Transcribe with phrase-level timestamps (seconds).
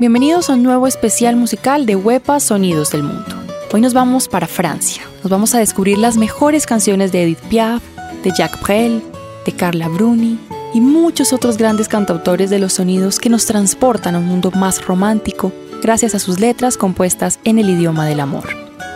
[0.00, 3.36] Bienvenidos a un nuevo especial musical de Huepa Sonidos del Mundo.
[3.70, 5.02] Hoy nos vamos para Francia.
[5.22, 7.82] Nos vamos a descubrir las mejores canciones de Edith Piaf,
[8.24, 9.02] de Jacques Brel,
[9.44, 10.38] de Carla Bruni
[10.72, 14.82] y muchos otros grandes cantautores de los sonidos que nos transportan a un mundo más
[14.86, 15.52] romántico
[15.82, 18.48] gracias a sus letras compuestas en el idioma del amor.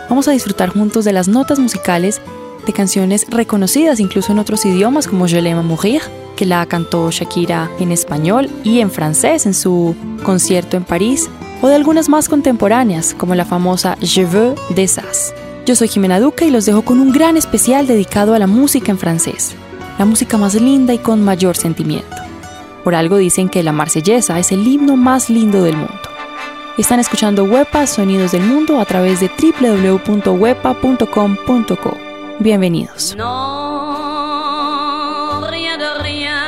[0.09, 2.19] Vamos a disfrutar juntos de las notas musicales
[2.65, 6.01] de canciones reconocidas incluso en otros idiomas como Je l'aime mourir,
[6.35, 11.29] que la cantó Shakira en español y en francés en su concierto en París,
[11.61, 15.33] o de algunas más contemporáneas como la famosa Je veux de Sass.
[15.65, 18.91] Yo soy Jimena Duca y los dejo con un gran especial dedicado a la música
[18.91, 19.55] en francés,
[19.97, 22.15] la música más linda y con mayor sentimiento.
[22.83, 26.01] Por algo dicen que la marsellesa es el himno más lindo del mundo.
[26.77, 32.04] Están escuchando Huepa Sonidos del Mundo a través de www.wepa.com.co.
[32.39, 33.15] Bienvenidos.
[33.15, 33.25] Non,
[35.49, 36.43] rien de rien.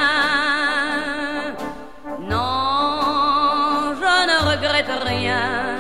[2.19, 5.77] Non, je ne regrette rien.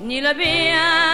[0.00, 1.13] Ni le bien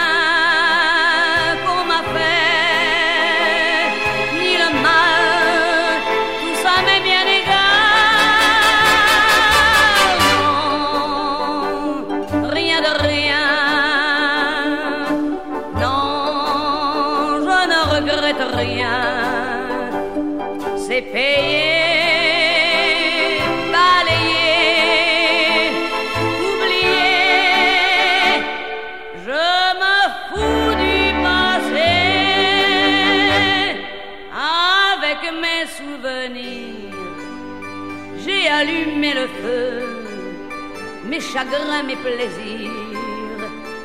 [20.77, 21.71] C'est payé,
[23.73, 24.51] balayé,
[26.45, 27.23] oublié.
[29.25, 29.43] Je
[29.81, 31.93] me fous du passé
[34.37, 36.99] avec mes souvenirs.
[38.23, 39.65] J'ai allumé le feu,
[41.09, 42.69] mes chagrins, mes plaisirs.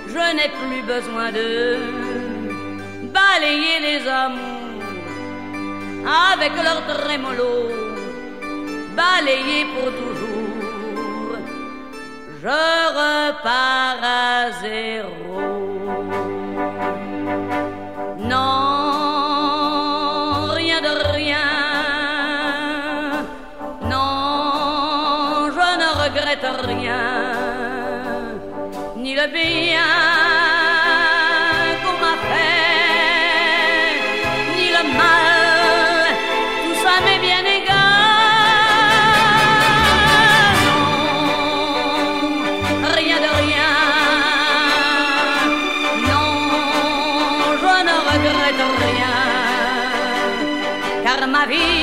[0.07, 1.49] Je n'ai plus besoin de
[3.15, 4.56] balayer les amours
[6.07, 7.69] avec leur trémolo,
[8.95, 11.37] balayer pour toujours.
[12.43, 15.56] Je repars à zéro.
[51.37, 51.77] Ma vie.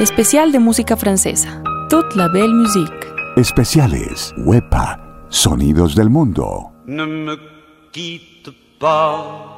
[0.00, 1.62] Especial de música francesa.
[1.90, 3.06] Toute la belle musique.
[3.36, 6.70] Especiales Huepa Sonidos del Mundo.
[6.86, 7.36] Ne me
[8.78, 9.57] pas,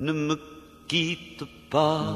[0.00, 0.36] Ne me
[0.86, 2.14] quitte pas,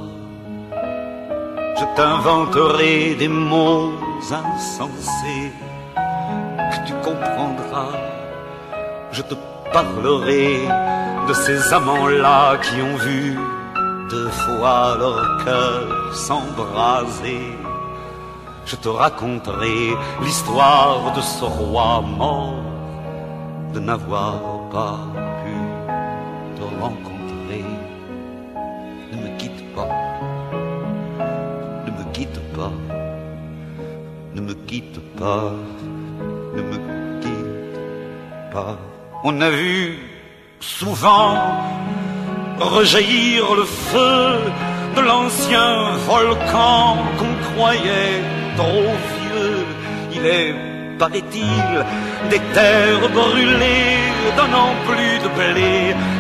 [0.70, 5.50] je t'inventerai des mots insensés
[5.96, 7.98] que tu comprendras.
[9.10, 9.34] Je te
[9.72, 10.68] parlerai
[11.26, 13.36] de ces amants-là qui ont vu
[14.08, 17.58] deux fois leur cœur s'embraser.
[18.64, 22.62] je te raconterai l'histoire de ce roi mort,
[23.74, 24.38] de n'avoir
[24.70, 25.00] pas
[25.42, 25.56] pu
[26.56, 27.11] te rencontrer.
[34.72, 35.52] Quitte pas,
[36.56, 36.78] ne me
[37.20, 37.76] quitte
[38.54, 38.78] pas.
[39.22, 39.98] On a vu
[40.60, 41.34] souvent
[42.58, 44.22] rejaillir le feu
[44.96, 45.72] de l'ancien
[46.12, 48.20] volcan qu'on croyait
[48.56, 49.58] trop vieux.
[50.16, 50.54] Il est,
[50.98, 51.70] paraît-il,
[52.32, 54.00] des terres brûlées,
[54.38, 55.74] donnant plus de blé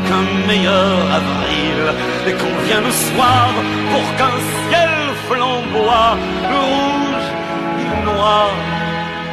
[0.06, 1.78] qu'un meilleur avril.
[2.28, 3.48] Et qu'on vient le soir
[3.92, 4.36] pour qu'un
[4.68, 4.92] ciel
[5.26, 6.12] flamboie,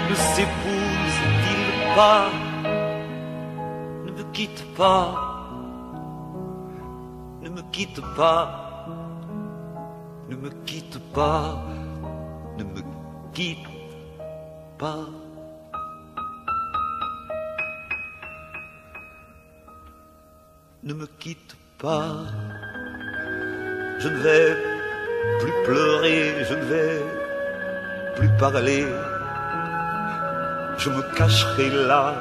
[0.10, 2.30] ne s'épousent-ils pas
[4.06, 5.06] Ne me quitte pas,
[7.42, 8.70] ne me quitte pas
[10.30, 11.60] ne me quitte pas,
[12.58, 12.82] ne me
[13.34, 13.68] quitte
[14.78, 15.08] pas.
[20.84, 22.26] Ne me quitte pas,
[24.00, 24.56] je ne vais
[25.40, 27.19] plus pleurer, je ne vais
[28.20, 28.86] plus parler,
[30.78, 32.14] je me cacherai là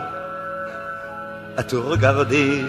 [1.56, 2.64] à te regarder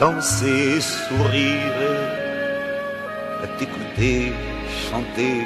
[0.00, 1.82] danser, sourire
[3.42, 4.32] à t'écouter
[4.86, 5.36] chanter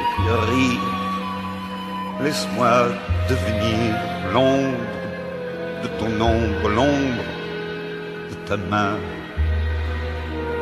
[0.00, 0.90] et puis rire.
[2.22, 2.74] Laisse-moi
[3.28, 3.94] devenir
[4.32, 4.92] l'ombre
[5.82, 7.24] de ton ombre, l'ombre
[8.30, 8.96] de ta main,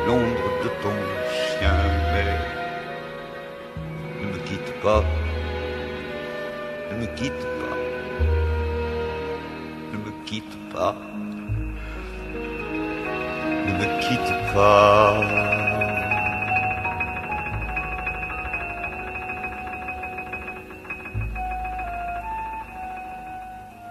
[0.07, 0.97] l'ombre de ton
[1.31, 2.52] chien.
[4.83, 5.03] Pas,
[6.91, 7.77] ne me quitte pas,
[9.93, 10.95] ne me quitte pas,
[13.65, 15.13] ne me quitte pas.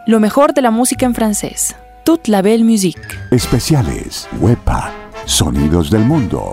[0.07, 1.75] Lo mejor de la música en francés.
[2.05, 2.99] Toute la belle musique.
[3.31, 4.29] Especiales.
[4.41, 4.91] WEPA.
[5.25, 6.53] Sonidos del mundo.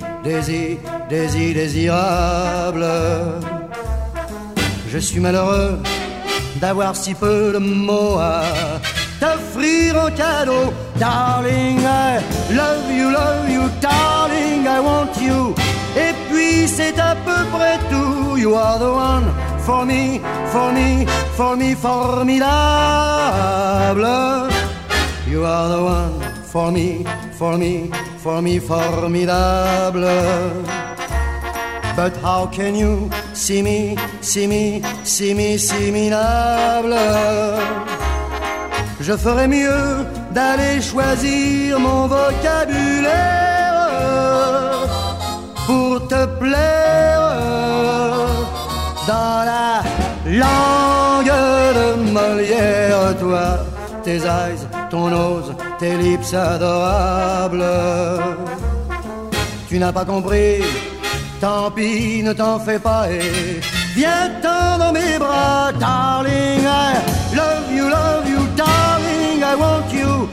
[0.23, 0.77] désir,
[1.09, 2.85] désir, désirable.
[4.89, 5.79] Je suis malheureux
[6.59, 8.43] d'avoir si peu de mots à
[9.19, 10.73] t'offrir en cadeau.
[10.97, 12.19] Darling, I
[12.53, 15.55] love you, love you, darling, I want you.
[15.95, 18.37] Et puis c'est à peu près tout.
[18.37, 20.19] You are the one for me,
[20.51, 22.41] for me, for me formidable.
[25.27, 26.21] You are the one
[26.51, 27.05] for me,
[27.37, 27.89] for me,
[28.21, 30.01] for me formidable.
[31.95, 36.09] But how can you see me, see me, see me, see me
[39.01, 43.17] Je ferais mieux d'aller choisir mon vocabulaire
[45.65, 47.21] pour te plaire
[49.07, 49.81] dans la
[50.27, 51.25] langue
[51.77, 53.47] de Molière, toi,
[54.03, 57.65] tes eyes, ton nose, tes lips adorables.
[59.67, 60.61] Tu n'as pas compris,
[61.39, 63.59] tant pis, ne t'en fais pas et
[63.95, 66.63] viens-t'en dans mes bras, darling.
[66.63, 66.93] I
[67.35, 70.29] love you, love you, darling, I want you.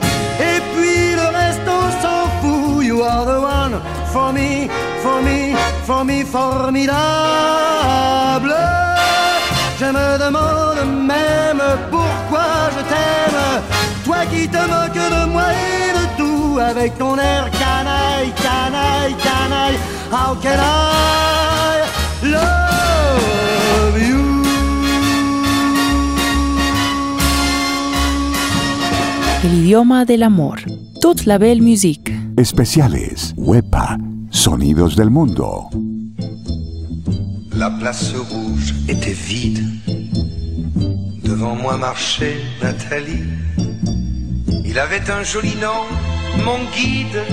[0.49, 3.75] Et puis le reste, on s'en fout, you are the one
[4.13, 4.69] for me,
[5.03, 5.55] for me,
[5.87, 6.95] for me, formidable.
[9.79, 10.68] Je me demande
[16.69, 19.77] avec ton air canaille, canaille, canaille.
[20.11, 21.81] How can I
[22.23, 24.43] love you?
[29.43, 30.57] El idioma del amor.
[31.01, 32.11] Toute la belle musique.
[32.37, 33.33] Especiales.
[33.35, 33.97] WEPA.
[34.29, 35.69] Sonidos del mundo.
[37.55, 39.65] La place rouge était vide.
[41.23, 43.23] Devant moi marchait Nathalie.
[44.65, 45.87] Il avait un joli nom,
[46.45, 47.23] mon guide,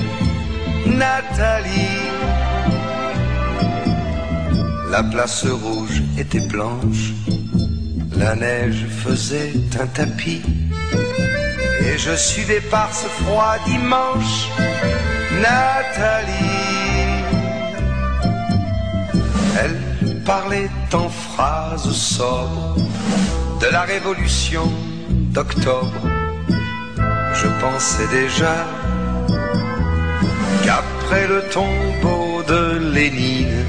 [0.86, 2.10] Nathalie.
[4.90, 7.12] La place rouge était blanche.
[8.16, 10.42] La neige faisait un tapis.
[11.80, 14.48] Et je suivais par ce froid dimanche
[15.42, 16.66] Nathalie.
[20.26, 22.74] parlait en phrases sobres
[23.60, 24.68] de la révolution
[25.34, 26.02] d'octobre.
[27.32, 28.66] Je pensais déjà
[30.66, 33.64] qu'après le tombeau de Lénine,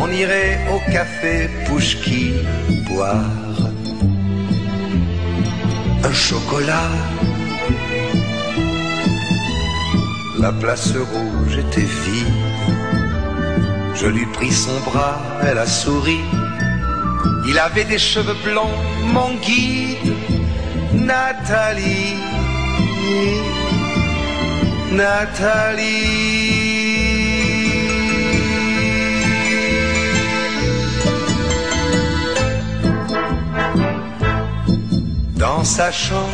[0.00, 2.34] on irait au café Pouchki
[2.86, 3.48] boire
[6.04, 6.90] un chocolat.
[10.38, 12.38] La place rouge était vide.
[13.94, 16.20] Je lui pris son bras, elle a souri.
[17.48, 18.78] Il avait des cheveux blancs,
[19.14, 20.12] mon guide,
[20.92, 22.16] Nathalie.
[24.92, 26.78] Nathalie.
[35.36, 36.28] Dans sa chambre,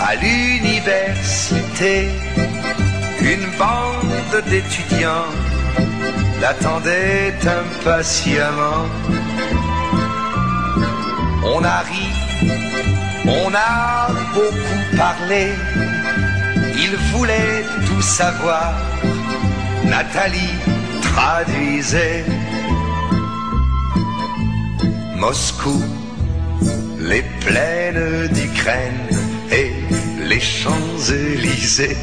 [0.00, 2.08] à l'université,
[3.20, 5.30] une bande d'étudiants
[6.40, 8.86] l'attendait impatiemment.
[11.44, 12.08] On a ri,
[13.26, 15.52] on a beaucoup parlé,
[16.88, 18.72] il voulait tout savoir.
[19.84, 20.54] Nathalie
[21.02, 22.24] traduisait
[25.16, 25.82] Moscou,
[27.00, 29.06] les plaines d'Ukraine
[29.50, 29.72] et
[30.30, 31.96] les Champs-Élysées.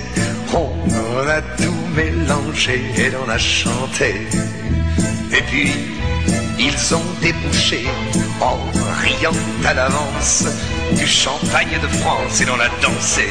[0.53, 4.27] On a tout mélangé et l'on a chanté.
[5.31, 5.71] Et puis,
[6.59, 7.85] ils ont débouché
[8.41, 8.57] en
[9.01, 10.45] riant à l'avance
[10.95, 13.29] du champagne de France et l'on a dansé.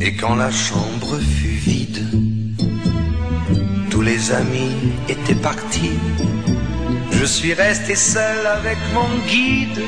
[0.00, 0.93] Et quand la chambre
[4.24, 4.76] les amis
[5.08, 5.98] étaient partis.
[7.10, 9.82] Je suis resté seul avec mon guide,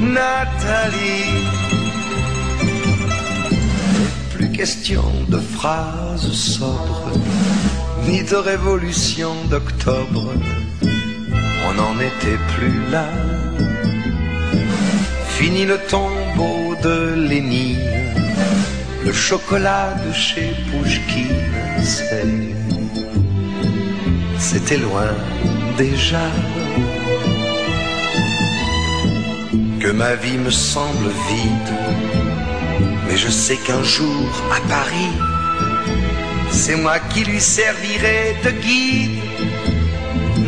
[0.00, 1.44] Nathalie.
[4.34, 7.10] Plus question de phrases sobres,
[8.08, 10.32] ni de révolution d'octobre.
[11.68, 13.06] On n'en était plus là.
[15.28, 17.78] Fini le tombeau de Lénine
[19.04, 21.42] le chocolat de chez Pouchkine,
[21.82, 22.50] c'est-
[24.40, 25.12] c'était loin
[25.76, 26.26] déjà.
[29.80, 31.74] Que ma vie me semble vide,
[33.06, 35.12] mais je sais qu'un jour à Paris,
[36.50, 39.20] c'est moi qui lui servirai de guide,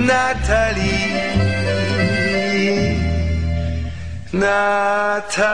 [0.01, 1.13] Nathalie.
[4.33, 5.53] Nathalie.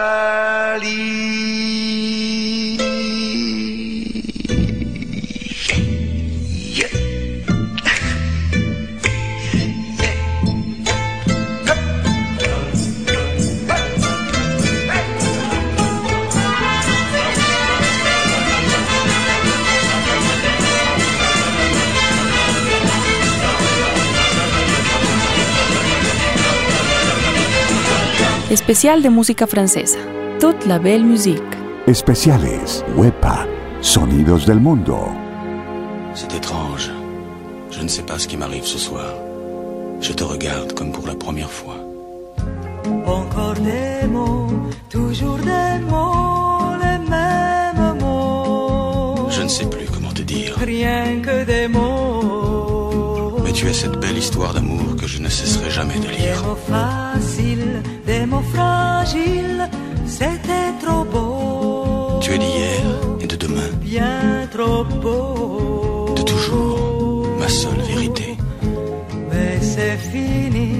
[28.50, 29.98] Especial de música francesa.
[30.40, 31.42] Toute la belle musique.
[31.86, 32.82] Especiales.
[32.96, 33.46] Huepa.
[33.82, 34.96] Sonidos del mundo.
[36.14, 36.90] C'est étrange.
[37.70, 39.12] Je ne sais pas ce qui m'arrive ce soir.
[40.00, 41.76] Je te regarde comme pour la première fois.
[43.04, 44.48] Encore des mots,
[44.88, 49.28] toujours des mots, les mêmes mots.
[49.28, 50.56] Je ne sais plus comment te dire.
[50.56, 52.47] Rien que des mots.
[53.58, 56.40] Tu es cette belle histoire d'amour que je ne cesserai jamais de Des lire.
[56.44, 59.68] mots faciles, des mots fragiles,
[60.06, 62.20] c'était trop beau.
[62.20, 62.80] Tu es d'hier
[63.20, 66.14] et de demain, Bien trop beau.
[66.16, 68.36] de toujours, ma seule vérité.
[69.30, 70.70] Mais c'est fini,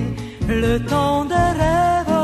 [0.48, 2.20] le temps des rêves.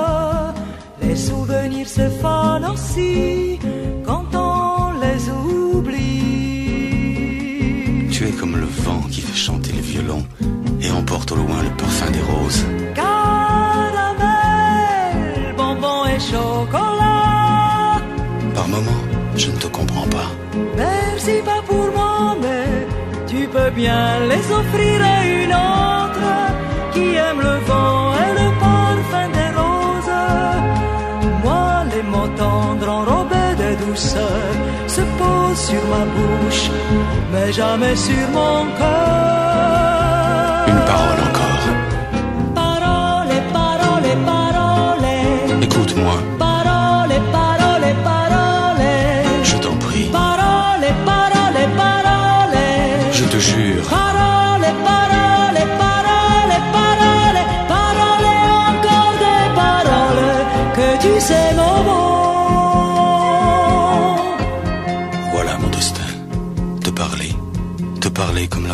[1.02, 3.58] Les souvenirs se fanent aussi
[4.06, 6.12] quand on les oublie.
[8.12, 10.22] Tu es comme le vent qui fait chanter le violon
[11.14, 12.64] emporte au loin le parfum des roses.
[12.92, 13.14] Caramel,
[15.56, 18.00] bonbons et chocolat.
[18.56, 19.04] Par moments,
[19.36, 20.28] je ne te comprends pas.
[20.76, 22.68] Merci pas pour moi, mais
[23.28, 26.30] tu peux bien les offrir à une autre
[26.92, 30.24] qui aime le vent et le parfum des roses.
[31.44, 34.50] Moi, les mots tendres enrobés de douceur
[34.88, 36.66] se posent sur ma bouche,
[37.32, 40.03] mais jamais sur mon cœur
[40.90, 41.64] parole encore.
[42.54, 45.62] Parole, parole, parole.
[45.66, 46.16] Écoute-moi.
[46.38, 48.86] Parole, parole, parole.
[49.42, 50.08] Je t'en prie.
[50.20, 52.58] Parole, parole, parole.
[53.12, 53.84] Je te jure.
[53.98, 57.40] Parole, parole, parole, parole.
[57.74, 58.28] Parole,
[58.70, 60.32] encore des paroles
[60.76, 62.02] que tu sais, maman.
[65.32, 66.10] Voilà mon destin.
[66.84, 67.32] Te parler,
[68.00, 68.73] te parler comme la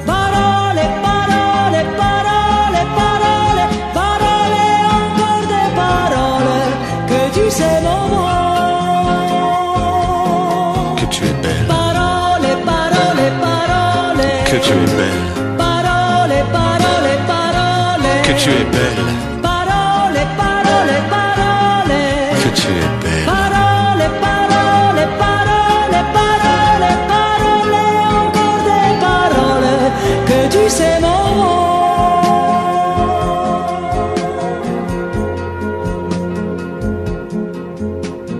[14.61, 18.09] Que tu es belle, Parole, parole, parole.
[18.23, 21.99] que tu es belle, Parole, parole, parole.
[22.41, 23.25] que tu es belle.
[23.25, 27.77] Parole, parole, parole, parole, parole,
[28.21, 29.91] encore des paroles
[30.27, 31.21] que tu sais mon.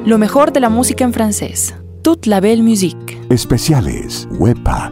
[0.06, 1.74] Lo mejor de la música en francés.
[2.04, 3.18] Toute la belle musique.
[3.30, 4.28] Especiales.
[4.32, 4.92] Huepa.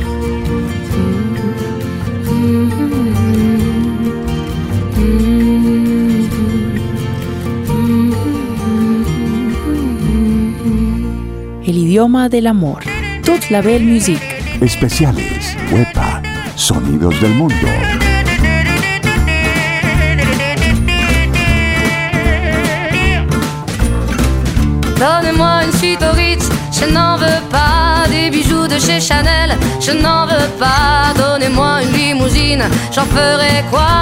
[11.91, 12.83] Idioma del amor.
[13.21, 14.23] Toute la belle musique.
[14.61, 15.57] Especiales.
[15.69, 16.21] Huepa.
[16.55, 17.67] Sonidos del mundo.
[24.97, 28.05] Donne-moi une suite au Ritz, je n'en veux pas.
[28.09, 31.13] Des bijoux de chez Chanel, je n'en veux pas.
[31.17, 32.63] Donnez-moi une limousine,
[32.95, 34.01] j'en ferai quoi?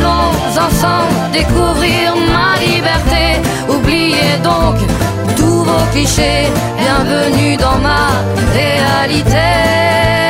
[0.00, 3.40] Allons ensemble découvrir ma liberté.
[3.68, 4.76] Oubliez donc
[5.36, 6.48] tous vos clichés.
[6.78, 8.08] Bienvenue dans ma
[8.54, 10.29] réalité.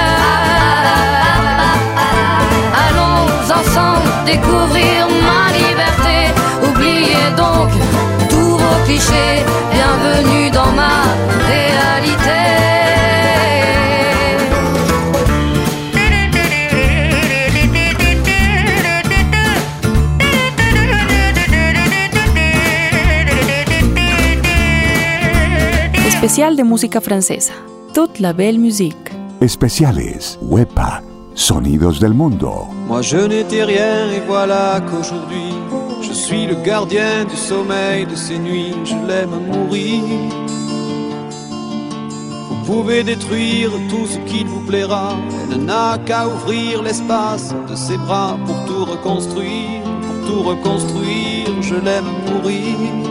[4.31, 6.17] Découvrir ma liberté.
[6.67, 7.69] Oubliez donc
[8.29, 9.37] tous vos clichés.
[9.75, 10.97] Bienvenue dans ma
[11.51, 12.39] réalité.
[26.07, 27.53] Especial de música francesa.
[27.93, 28.95] Toute la belle musique.
[29.41, 30.19] Especiales.
[30.41, 31.10] Huepa.
[31.33, 32.67] Sonidos del mundo.
[32.87, 35.53] Moi je n'étais rien et voilà qu'aujourd'hui
[36.01, 40.01] je suis le gardien du sommeil de ces nuits, je l'aime mourir.
[42.49, 45.15] Vous pouvez détruire tout ce qu'il vous plaira,
[45.51, 51.75] elle n'a qu'à ouvrir l'espace de ses bras pour tout reconstruire, pour tout reconstruire, je
[51.75, 53.10] l'aime mourir.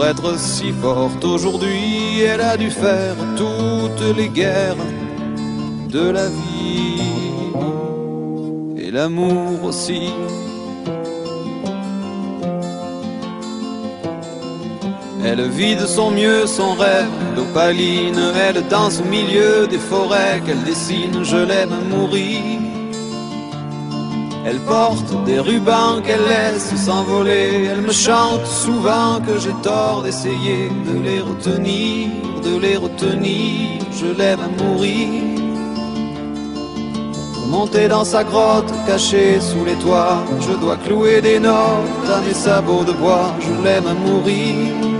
[0.00, 4.86] pour être si forte aujourd'hui, elle a dû faire toutes les guerres
[5.90, 7.02] de la vie
[8.78, 10.08] et l'amour aussi.
[15.22, 20.62] Elle vit de son mieux son rêve d'opaline, elle danse au milieu des forêts qu'elle
[20.62, 22.69] dessine, je l'aime mourir.
[24.46, 27.66] Elle porte des rubans qu'elle laisse s'envoler.
[27.70, 32.08] Elle me chante souvent que j'ai tort d'essayer de les retenir,
[32.42, 33.82] de les retenir.
[33.92, 35.08] Je l'aime à mourir.
[37.48, 42.32] Monter dans sa grotte cachée sous les toits, je dois clouer des notes à mes
[42.32, 43.34] sabots de bois.
[43.40, 44.99] Je l'aime à mourir.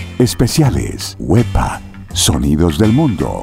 [0.21, 1.15] Especiales.
[1.17, 1.81] Huepa.
[2.13, 3.41] Sonidos del mundo.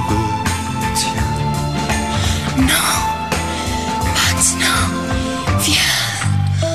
[0.00, 1.22] retient.
[2.56, 2.92] Non,
[4.14, 4.84] maintenant,
[5.60, 6.00] viens.
[6.62, 6.66] Oh.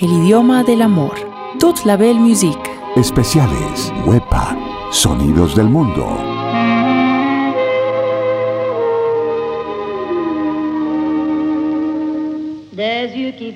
[0.00, 1.14] El idioma del amor.
[1.58, 2.70] Toute la belle musique.
[2.96, 3.92] Especiales.
[4.06, 4.56] Wepa.
[4.90, 6.31] Sonidos del mundo.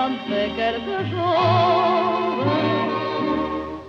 [0.00, 2.46] ça me fait quelque chose.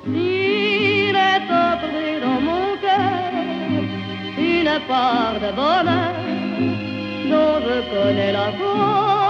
[0.08, 3.32] Il est entré dans mon cœur
[4.38, 6.14] une part de bonheur
[7.32, 9.21] dont je connais la cause.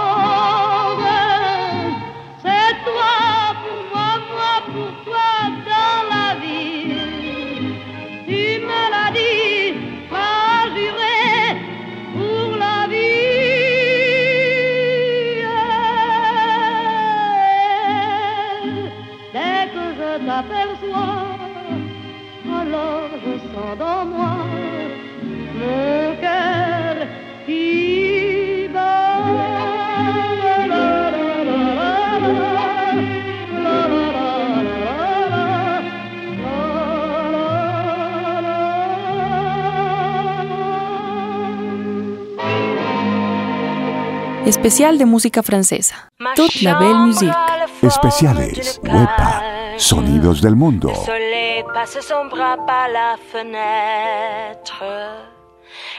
[44.52, 46.10] Especial de música francesa.
[46.36, 47.32] Toute la belle musique.
[47.80, 49.42] Especiales, Huepa,
[49.78, 50.88] Sonidos del Mundo.
[50.90, 54.84] Le soleil passe son bras par la fenêtre.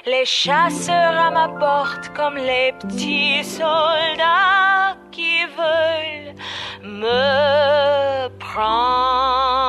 [0.06, 6.36] Les chasseurs à ma porte comme les petits soldats qui veulent
[6.84, 9.64] me prendre.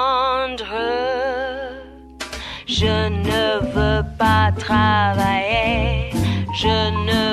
[2.67, 6.11] Je ne veux pas travailler,
[6.53, 7.24] je ne veux pas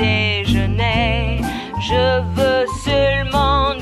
[0.00, 1.42] déjeuner,
[1.88, 3.72] je veux seulement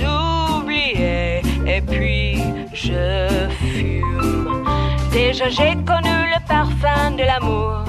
[0.59, 2.43] oublier et puis
[2.75, 4.64] je fume.
[5.12, 7.85] Déjà j'ai connu le parfum de l'amour,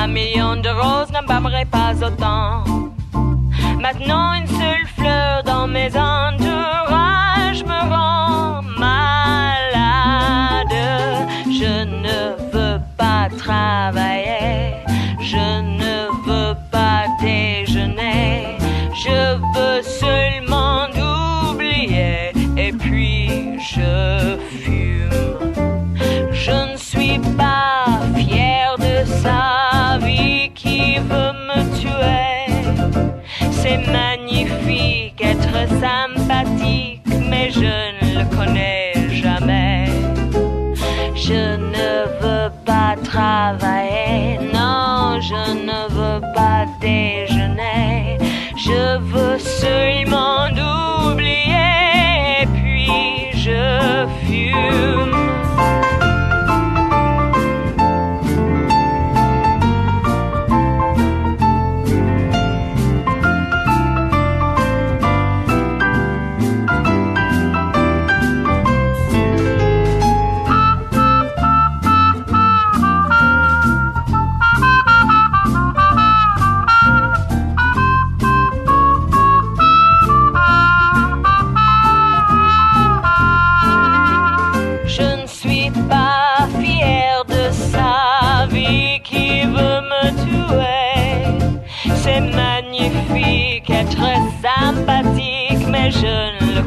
[0.00, 2.64] un million de roses n'embâmerait pas autant.
[3.80, 5.90] Maintenant une seule fleur dans mes
[49.46, 50.35] 睡梦。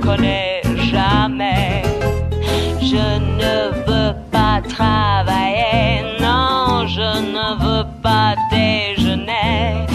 [0.10, 1.84] Connais jamais.
[2.92, 3.08] Je
[3.42, 3.56] ne
[3.88, 9.86] veux pas travailler, non, je ne veux pas déjeuner.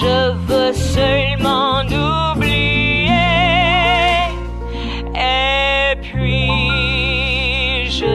[0.00, 0.16] Je
[0.48, 3.10] veux seulement oublier.
[5.14, 6.50] Et puis
[7.98, 8.14] je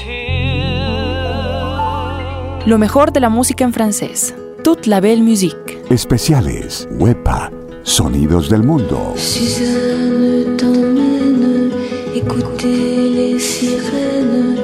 [0.00, 1.50] fume.
[2.66, 4.34] Lo mejor de la música en francés.
[4.62, 5.78] Toute la belle musique.
[5.90, 6.68] Especiales.
[6.98, 7.59] Huepa.
[7.82, 9.14] Sonidos del mundo.
[9.16, 11.70] Suzanne t'emmène
[12.14, 14.56] écouter les sirènes.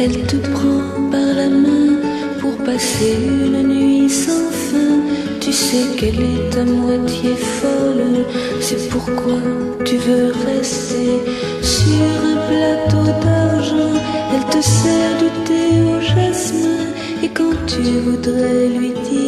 [0.00, 1.98] Elle te prend par la main
[2.40, 5.00] pour passer une nuit sans fin.
[5.40, 8.24] Tu sais qu'elle est à moitié folle,
[8.60, 9.40] c'est pourquoi
[9.84, 11.20] tu veux rester
[11.62, 13.94] sur un plateau d'argent.
[14.34, 16.92] Elle te sert du thé au jasmin.
[17.22, 19.23] Et quand tu voudrais lui dire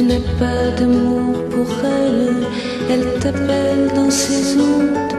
[0.00, 2.46] tu n'as pas d'amour pour elle,
[2.88, 5.14] elle t'appelle dans ses ondes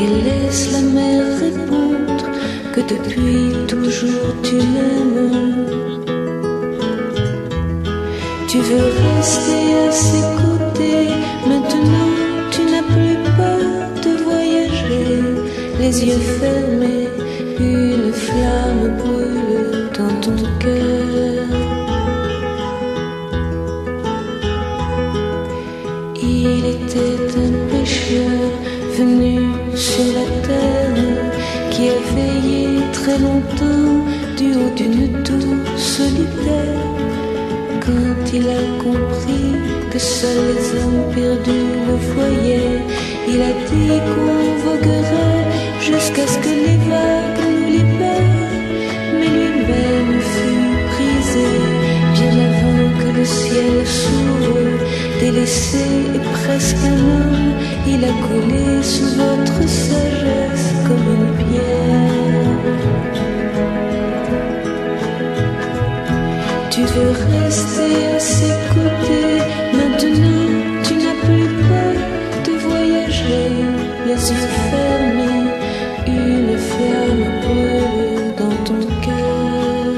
[0.00, 2.24] et laisse la mer répondre
[2.74, 5.64] que depuis toujours tu l'aimes.
[8.48, 11.08] Tu veux rester à ses côtés,
[11.46, 12.12] maintenant
[12.50, 15.08] tu n'as plus peur de voyager,
[15.80, 16.57] les yeux fermés,
[33.20, 34.04] longtemps
[34.36, 36.84] du haut d'une tour solitaire.
[37.80, 39.54] Quand il a compris
[39.90, 42.82] que seuls les hommes perdus le voyaient,
[43.28, 43.88] il a dit
[45.90, 48.58] jusqu'à ce que les vagues nous libèrent.
[49.18, 51.50] Mais lui-même fut brisé
[52.14, 54.58] bien avant que le ciel s'ouvre.
[55.20, 57.52] Délaissé et presque un homme,
[57.86, 62.27] il a collé sous votre sagesse comme une pierre.
[66.78, 69.38] Tu veux rester à ses côtés,
[69.78, 70.48] maintenant
[70.84, 71.96] tu n'as plus peur
[72.46, 73.50] de voyager,
[74.06, 75.46] les yeux fermés,
[76.06, 79.96] une flamme brûle dans ton cœur.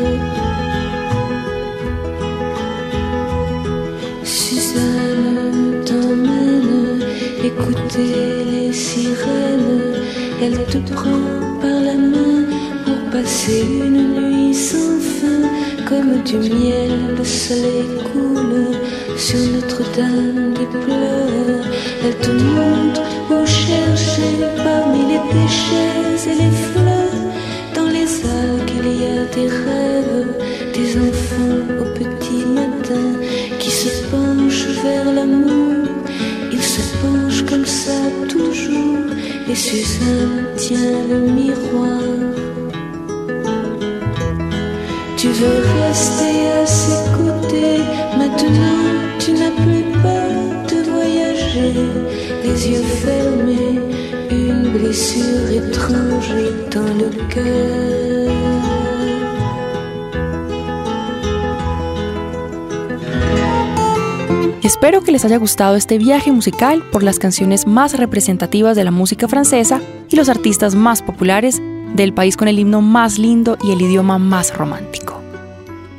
[4.25, 7.05] Suzanne t'emmène
[7.45, 8.15] écouter
[8.53, 9.97] les sirènes,
[10.43, 11.29] elle te prend
[11.61, 12.41] par la main
[12.87, 14.90] pour passer une nuit sans
[16.25, 18.77] du miel le soleil coule
[19.17, 21.67] sur Notre-Dame des pleurs.
[22.05, 27.23] Elle te montre où chercher parmi les déchets et les fleurs.
[27.75, 28.11] Dans les
[28.41, 30.33] algues, il y a des rêves,
[30.75, 33.19] des enfants au petit matin
[33.59, 35.89] qui se penchent vers l'amour.
[36.53, 39.07] Ils se penchent comme ça toujours,
[39.49, 42.30] et Suzanne tient le miroir.
[48.17, 49.85] Maintenant tu n'as plus
[50.71, 51.75] de voyager,
[52.45, 53.81] les yeux fermés,
[54.31, 56.35] une blessure étrange
[56.71, 57.81] dans le cœur.
[64.63, 68.93] Espero que les haya gustado este viaje musical por las canciones más representativas de la
[68.93, 71.61] música francesa y los artistas más populares
[71.95, 75.00] del país con el himno más lindo y el idioma más romántico.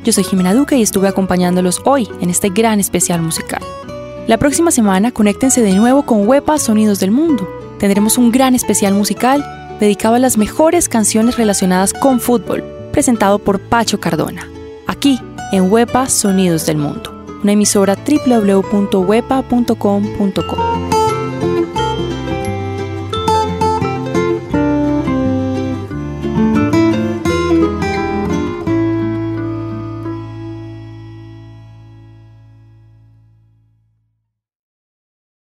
[0.04, 3.62] Yo soy Jimena Duque y estuve acompañándolos hoy en este gran especial musical.
[4.26, 7.48] La próxima semana conéctense de nuevo con Huepa Sonidos del Mundo.
[7.78, 9.44] Tendremos un gran especial musical
[9.78, 14.48] dedicado a las mejores canciones relacionadas con fútbol, presentado por Pacho Cardona,
[14.86, 15.20] aquí
[15.52, 20.91] en Huepa Sonidos del Mundo, una emisora www.huepa.com.co.